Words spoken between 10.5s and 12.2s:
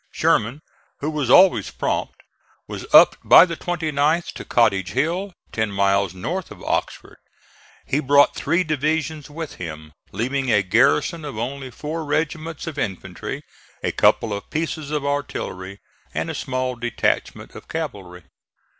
garrison of only four